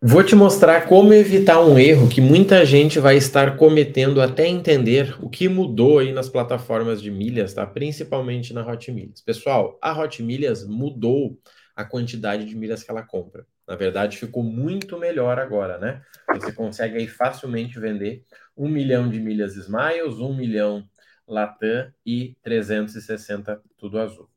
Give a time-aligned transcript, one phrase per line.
[0.00, 5.16] Vou te mostrar como evitar um erro que muita gente vai estar cometendo até entender
[5.20, 7.66] o que mudou aí nas plataformas de milhas, tá?
[7.66, 9.20] Principalmente na Hot Milhas.
[9.20, 11.36] Pessoal, a Hot Milhas mudou
[11.74, 13.44] a quantidade de milhas que ela compra.
[13.66, 16.00] Na verdade, ficou muito melhor agora, né?
[16.32, 18.22] Você consegue aí facilmente vender
[18.56, 20.88] um milhão de milhas Smiles, um milhão
[21.26, 24.30] Latam e 360 tudo azul.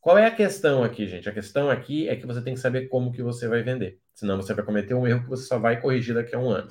[0.00, 1.28] Qual é a questão aqui, gente?
[1.28, 4.00] A questão aqui é que você tem que saber como que você vai vender.
[4.14, 6.68] Senão você vai cometer um erro que você só vai corrigir daqui a um ano.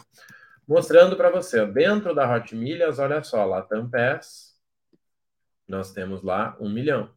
[0.68, 4.56] Mostrando para você, dentro da Hot Milhas, olha só, Latam Pass,
[5.68, 7.14] nós temos lá um milhão.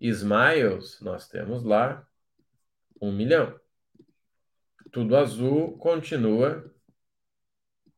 [0.00, 2.06] Smiles, nós temos lá
[3.00, 3.58] um milhão.
[4.90, 6.72] Tudo azul continua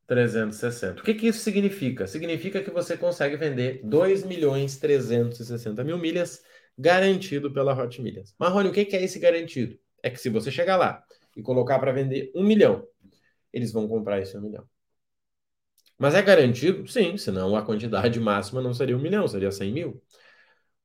[0.07, 1.01] 360.
[1.01, 2.07] O que, que isso significa?
[2.07, 6.43] Significa que você consegue vender 2 milhões 360 mil milhas
[6.79, 8.35] garantido pela Hot Milhas.
[8.39, 9.79] Marrone, o que é esse garantido?
[10.03, 11.05] É que se você chegar lá
[11.37, 12.87] e colocar para vender um milhão,
[13.53, 14.67] eles vão comprar esse um milhão.
[15.99, 16.89] Mas é garantido?
[16.89, 20.03] Sim, senão a quantidade máxima não seria um milhão, seria 100 mil.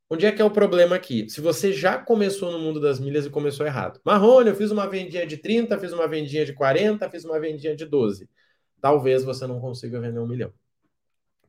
[0.09, 1.27] Onde é que é o problema aqui?
[1.29, 3.99] Se você já começou no mundo das milhas e começou errado.
[4.05, 7.75] Marrone, eu fiz uma vendinha de 30, fiz uma vendinha de 40, fiz uma vendinha
[7.75, 8.29] de 12.
[8.79, 10.53] Talvez você não consiga vender um milhão.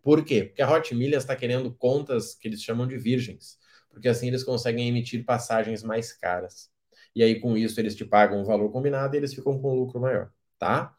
[0.03, 0.44] Por quê?
[0.44, 3.58] Porque a Hot Milhas está querendo contas que eles chamam de virgens
[3.97, 6.70] porque assim eles conseguem emitir passagens mais caras.
[7.14, 9.75] E aí, com isso, eles te pagam um valor combinado e eles ficam com um
[9.75, 10.94] lucro maior, tá?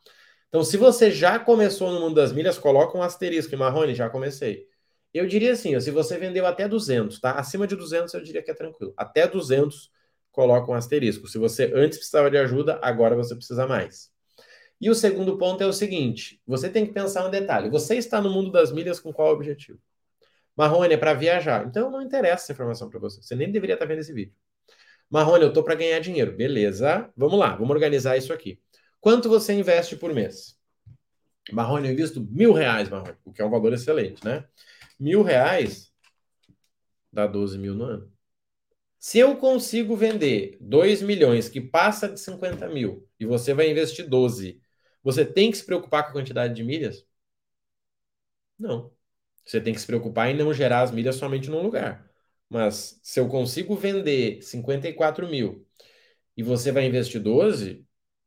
[0.50, 3.54] Então, se você já começou no mundo das milhas, coloca um asterisco.
[3.54, 4.66] E Marrone, já comecei.
[5.14, 7.34] Eu diria assim, ó, se você vendeu até 200, tá?
[7.34, 8.94] Acima de 200, eu diria que é tranquilo.
[8.98, 9.92] Até 200,
[10.32, 11.28] coloca um asterisco.
[11.28, 14.09] Se você antes precisava de ajuda, agora você precisa mais.
[14.82, 17.70] E o segundo ponto é o seguinte: você tem que pensar um detalhe.
[17.70, 19.80] Você está no mundo das milhas com qual objetivo?
[20.58, 21.66] Marrone é para viajar.
[21.67, 23.22] Então não interessa essa informação para você.
[23.22, 24.33] Você nem deveria estar tá vendo esse vídeo.
[25.09, 26.36] Marrone, eu estou para ganhar dinheiro.
[26.36, 27.11] Beleza.
[27.16, 28.59] Vamos lá, vamos organizar isso aqui.
[28.99, 30.58] Quanto você investe por mês?
[31.52, 34.45] Marrone, eu invisto mil reais, Marrone, o que é um valor excelente, né?
[34.99, 35.93] Mil reais
[37.11, 38.11] dá 12 mil no ano.
[38.99, 44.08] Se eu consigo vender 2 milhões que passa de 50 mil e você vai investir
[44.09, 44.61] 12,
[45.03, 47.05] você tem que se preocupar com a quantidade de milhas?
[48.59, 48.96] Não.
[49.47, 52.05] Você tem que se preocupar em não gerar as milhas somente num lugar.
[52.49, 55.65] Mas se eu consigo vender 54 mil
[56.35, 57.85] e você vai investir 12,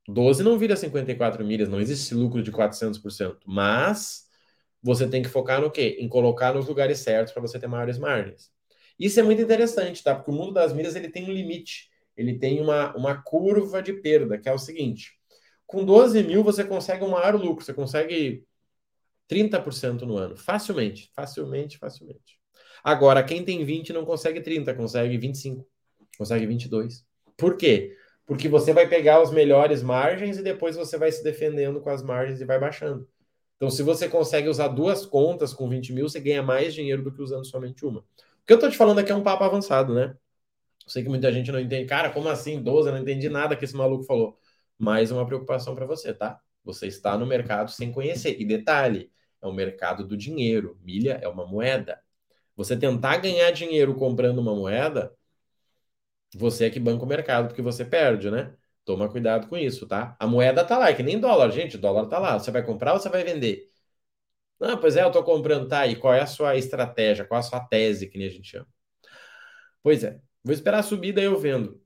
[0.08, 3.38] 12 não vira 54 milhas, não existe lucro de 400%.
[3.46, 4.26] Mas
[4.82, 5.98] você tem que focar no quê?
[6.00, 8.50] Em colocar nos lugares certos para você ter maiores margens.
[8.98, 10.14] Isso é muito interessante, tá?
[10.14, 13.92] Porque o mundo das milhas ele tem um limite, ele tem uma, uma curva de
[13.92, 15.12] perda, que é o seguinte:
[15.66, 18.44] com 12 mil você consegue um maior lucro, você consegue
[19.30, 20.36] 30% no ano.
[20.36, 22.40] Facilmente, facilmente, facilmente.
[22.82, 25.64] Agora, quem tem 20 não consegue 30, consegue 25,
[26.18, 27.06] consegue 22.
[27.36, 27.96] Por quê?
[28.26, 32.02] Porque você vai pegar os melhores margens e depois você vai se defendendo com as
[32.02, 33.08] margens e vai baixando.
[33.56, 37.12] Então, se você consegue usar duas contas com 20 mil, você ganha mais dinheiro do
[37.12, 38.00] que usando somente uma.
[38.00, 38.04] O
[38.46, 40.16] que eu tô te falando aqui é um papo avançado, né?
[40.84, 41.86] Eu sei que muita gente não entende.
[41.86, 42.88] Cara, como assim 12?
[42.88, 44.38] Eu não entendi nada que esse maluco falou.
[44.78, 46.40] Mais uma preocupação para você, tá?
[46.64, 48.40] Você está no mercado sem conhecer.
[48.40, 49.10] E detalhe,
[49.42, 50.78] é o mercado do dinheiro.
[50.82, 52.00] Milha é uma moeda.
[52.56, 55.14] Você tentar ganhar dinheiro comprando uma moeda,
[56.34, 58.54] você é que banca o mercado, porque você perde, né?
[58.84, 60.16] Toma cuidado com isso, tá?
[60.18, 61.78] A moeda tá lá, é que nem dólar, gente.
[61.78, 62.38] Dólar tá lá.
[62.38, 63.70] Você vai comprar ou você vai vender?
[64.60, 65.86] Não, pois é, eu tô comprando, tá?
[65.86, 67.24] E qual é a sua estratégia?
[67.24, 68.68] Qual é a sua tese, que nem a gente chama?
[69.82, 71.82] Pois é, vou esperar a subida e eu vendo.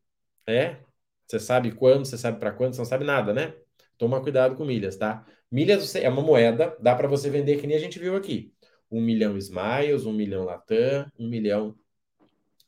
[0.47, 0.79] É?
[1.27, 3.55] Você sabe quando, você sabe para quando, você não sabe nada, né?
[3.99, 5.27] Toma cuidado com milhas, tá?
[5.51, 8.53] Milhas é uma moeda, dá para você vender que nem a gente viu aqui.
[8.91, 11.77] Um milhão Smiles, um milhão Latam, um milhão.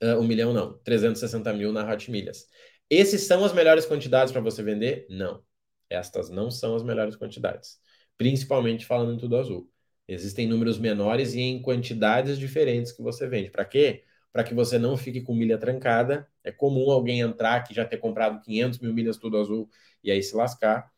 [0.02, 2.46] Uh, um milhão não, 360 mil na Hot Milhas.
[2.88, 5.06] Esses são as melhores quantidades para você vender?
[5.10, 5.42] Não.
[5.90, 7.80] Estas não são as melhores quantidades.
[8.16, 9.70] Principalmente falando em tudo azul.
[10.08, 13.50] Existem números menores e em quantidades diferentes que você vende.
[13.50, 14.04] Para quê?
[14.32, 16.28] Para que você não fique com milha trancada.
[16.44, 19.68] É comum alguém entrar que já ter comprado 500 mil milhas tudo azul
[20.04, 20.88] e aí se lascar.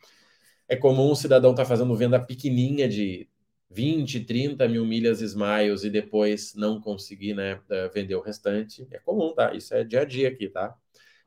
[0.69, 3.29] É comum o cidadão estar tá fazendo venda pequenininha de
[3.71, 8.87] 20, 30 mil milhas Smiles e depois não conseguir né, eh, vender o restante.
[8.91, 9.55] É comum, tá?
[9.55, 10.75] Isso é dia a dia aqui, tá?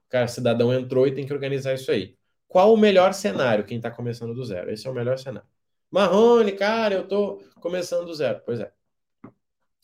[0.08, 2.16] O cara, cidadão entrou e tem que organizar isso aí.
[2.48, 3.64] Qual o melhor cenário?
[3.64, 4.72] Quem está começando do zero.
[4.72, 5.48] Esse é o melhor cenário.
[5.90, 8.42] Marrone, cara, eu tô começando do zero.
[8.46, 8.72] Pois é.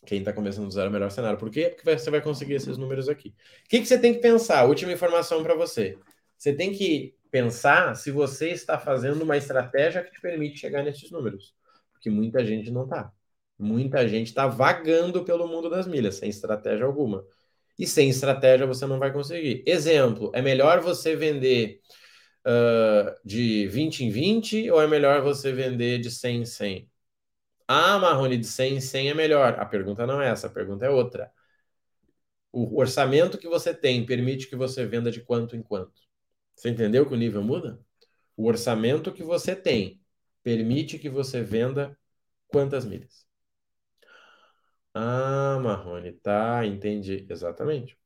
[0.05, 1.37] Quem está começando do zero é o melhor cenário.
[1.37, 1.69] Por quê?
[1.75, 3.29] Porque você vai conseguir esses números aqui.
[3.65, 4.65] O que, que você tem que pensar?
[4.65, 5.97] Última informação para você.
[6.37, 11.11] Você tem que pensar se você está fazendo uma estratégia que te permite chegar nesses
[11.11, 11.55] números.
[11.93, 13.11] Porque muita gente não está.
[13.59, 17.25] Muita gente está vagando pelo mundo das milhas, sem estratégia alguma.
[17.79, 19.63] E sem estratégia você não vai conseguir.
[19.65, 21.81] Exemplo, é melhor você vender
[22.45, 26.89] uh, de 20 em 20 ou é melhor você vender de 100 em 100?
[27.67, 29.59] Ah, Marrone, de 100 em 100 é melhor.
[29.59, 31.31] A pergunta não é essa, a pergunta é outra.
[32.51, 36.06] O orçamento que você tem permite que você venda de quanto em quanto?
[36.57, 37.79] Você entendeu que o nível muda?
[38.37, 40.01] O orçamento que você tem
[40.43, 41.97] permite que você venda
[42.49, 43.25] quantas milhas?
[44.93, 47.25] Ah, Marrone, tá, entendi.
[47.29, 47.97] Exatamente.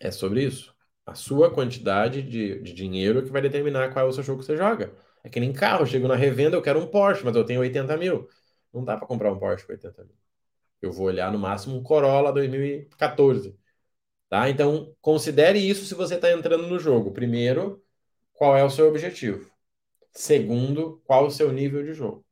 [0.00, 0.74] É sobre isso.
[1.06, 4.46] A sua quantidade de, de dinheiro que vai determinar qual é o seu jogo que
[4.46, 4.92] você joga.
[5.24, 7.96] É que nem carro, chego na revenda, eu quero um Porsche, mas eu tenho 80
[7.96, 8.28] mil.
[8.72, 10.16] Não dá para comprar um Porsche com 80 mil.
[10.82, 13.58] Eu vou olhar no máximo um Corolla 2014.
[14.32, 14.48] Tá?
[14.48, 17.12] Então, considere isso se você está entrando no jogo.
[17.12, 17.84] Primeiro,
[18.32, 19.50] qual é o seu objetivo?
[20.10, 22.24] Segundo, qual o seu nível de jogo?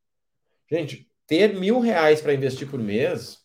[0.66, 3.44] Gente, ter mil reais para investir por mês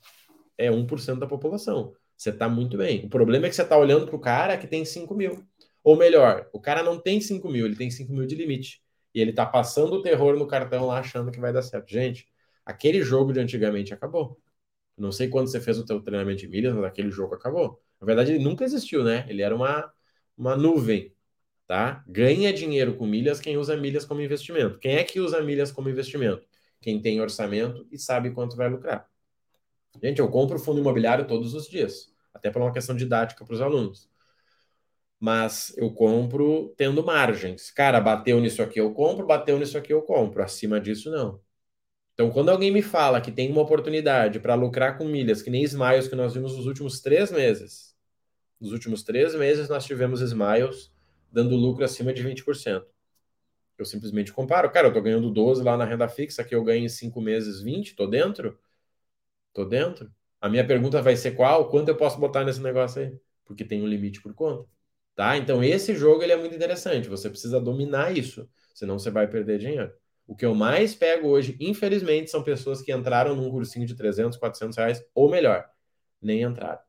[0.57, 1.94] é 1% da população.
[2.16, 3.04] Você está muito bem.
[3.04, 5.46] O problema é que você está olhando para o cara que tem 5 mil.
[5.84, 8.81] Ou melhor, o cara não tem 5 mil, ele tem 5 mil de limite.
[9.13, 11.92] E ele está passando o terror no cartão lá achando que vai dar certo.
[11.92, 12.25] Gente,
[12.66, 14.40] aquele jogo de antigamente acabou.
[14.98, 17.84] Não sei quando você fez o teu treinamento de milhas, mas aquele jogo acabou.
[18.06, 19.25] Na verdade, ele nunca existiu, né?
[19.28, 19.92] Ele era uma,
[20.38, 21.12] uma nuvem,
[21.68, 22.04] tá?
[22.07, 24.78] Ganha dinheiro com milhas quem usa milhas como investimento.
[24.80, 26.48] Quem é que usa milhas como investimento?
[26.81, 29.10] Quem tem orçamento e sabe quanto vai lucrar.
[30.04, 33.62] Gente, eu compro fundo imobiliário todos os dias, até por uma questão didática para os
[33.62, 34.07] alunos.
[35.19, 37.72] Mas eu compro tendo margens.
[37.72, 40.44] Cara, bateu nisso aqui eu compro, bateu nisso aqui eu compro.
[40.44, 41.42] Acima disso, não.
[42.13, 45.63] Então, quando alguém me fala que tem uma oportunidade para lucrar com milhas, que nem
[45.63, 47.94] Smiles que nós vimos nos últimos três meses,
[48.60, 50.94] nos últimos três meses nós tivemos Smiles
[51.31, 52.86] dando lucro acima de 20%.
[53.78, 54.72] Eu simplesmente comparo.
[54.72, 57.62] Cara, eu estou ganhando 12 lá na renda fixa, que eu ganho em cinco meses
[57.62, 58.57] 20, estou dentro.
[59.54, 60.12] Tô dentro.
[60.40, 61.69] A minha pergunta vai ser qual?
[61.69, 63.19] Quanto eu posso botar nesse negócio aí?
[63.44, 64.68] Porque tem um limite por conta.
[65.16, 65.38] Tá?
[65.38, 67.10] Então esse jogo ele é muito interessante.
[67.10, 69.94] Você precisa dominar isso, senão você vai perder dinheiro.
[70.28, 74.38] O que eu mais pego hoje, infelizmente, são pessoas que entraram num cursinho de 300,
[74.38, 75.69] 400 reais, ou melhor,
[76.22, 76.81] nem entraram.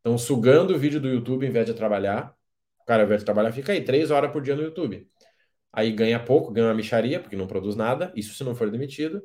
[0.00, 2.34] Estão sugando o vídeo do YouTube em vez de trabalhar.
[2.82, 5.06] O cara, ao invés de trabalhar, fica aí três horas por dia no YouTube.
[5.72, 9.22] Aí ganha pouco, ganha uma micharia, porque não produz nada, isso se não for demitido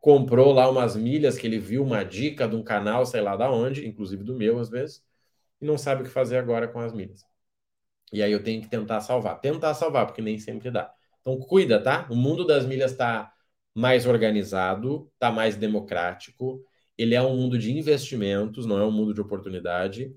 [0.00, 3.50] comprou lá umas milhas que ele viu uma dica de um canal, sei lá da
[3.50, 5.04] onde, inclusive do meu às vezes,
[5.60, 7.24] e não sabe o que fazer agora com as milhas.
[8.12, 9.40] E aí eu tenho que tentar salvar.
[9.40, 10.92] Tentar salvar, porque nem sempre dá.
[11.20, 12.06] Então cuida, tá?
[12.10, 13.32] O mundo das milhas está
[13.74, 16.64] mais organizado, está mais democrático.
[17.00, 20.14] Ele é um mundo de investimentos, não é um mundo de oportunidade.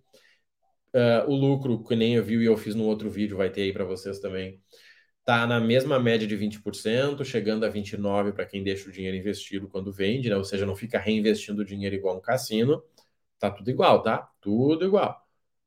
[0.93, 3.63] Uh, o lucro, que nem eu vi e eu fiz no outro vídeo, vai ter
[3.63, 4.61] aí para vocês também
[5.23, 9.69] está na mesma média de 20%, chegando a 29% para quem deixa o dinheiro investido
[9.69, 10.35] quando vende, né?
[10.35, 12.83] ou seja, não fica reinvestindo o dinheiro igual um cassino.
[13.39, 14.29] Tá tudo igual, tá?
[14.41, 15.21] Tudo igual.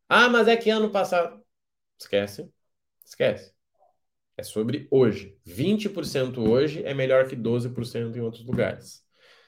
[0.09, 1.43] Ah, mas é que ano passado.
[1.99, 2.51] Esquece.
[3.05, 3.53] Esquece.
[4.37, 5.39] É sobre hoje.
[5.45, 9.06] 20% hoje é melhor que 12% em outros lugares.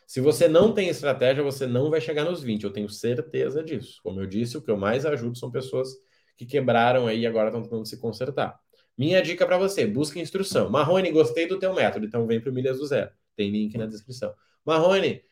[0.09, 2.65] Se você não tem estratégia, você não vai chegar nos 20.
[2.65, 4.01] Eu tenho certeza disso.
[4.03, 5.91] Como eu disse, o que eu mais ajudo são pessoas
[6.35, 8.59] que quebraram aí e agora estão tentando se consertar.
[8.97, 10.71] Minha dica para você, busca instrução.
[10.71, 13.11] Marrone, gostei do teu método, então vem para o Milhas do Zero.
[13.37, 14.33] Tem link na descrição.
[14.65, 15.23] Marrone,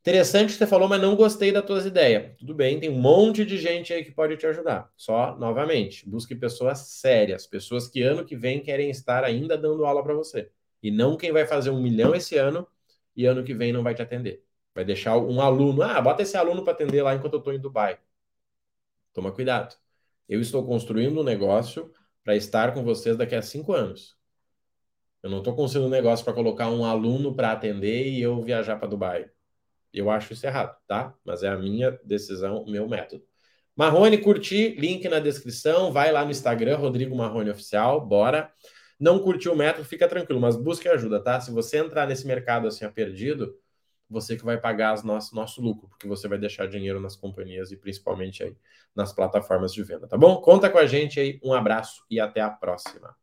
[0.00, 2.36] interessante que você falou, mas não gostei das tuas ideias.
[2.36, 4.90] Tudo bem, tem um monte de gente aí que pode te ajudar.
[4.96, 10.02] Só, novamente, busque pessoas sérias, pessoas que ano que vem querem estar ainda dando aula
[10.02, 10.50] para você.
[10.82, 12.66] E não quem vai fazer um milhão esse ano
[13.16, 14.44] e ano que vem não vai te atender.
[14.74, 17.60] Vai deixar um aluno, ah, bota esse aluno para atender lá enquanto eu estou em
[17.60, 17.98] Dubai.
[19.12, 19.76] Toma cuidado.
[20.28, 21.92] Eu estou construindo um negócio
[22.24, 24.16] para estar com vocês daqui a cinco anos.
[25.22, 28.76] Eu não estou conseguindo um negócio para colocar um aluno para atender e eu viajar
[28.76, 29.30] para Dubai.
[29.92, 31.14] Eu acho isso errado, tá?
[31.24, 33.24] Mas é a minha decisão, o meu método.
[33.76, 35.92] Marrone, curti, link na descrição.
[35.92, 38.52] Vai lá no Instagram, Rodrigo Marrone Oficial, bora.
[38.98, 41.40] Não curtiu o método, fica tranquilo, mas busque ajuda, tá?
[41.40, 43.58] Se você entrar nesse mercado assim, a perdido,
[44.08, 47.72] você que vai pagar as nosso, nosso lucro, porque você vai deixar dinheiro nas companhias
[47.72, 48.56] e principalmente aí
[48.94, 50.40] nas plataformas de venda, tá bom?
[50.40, 53.16] Conta com a gente aí, um abraço e até a próxima.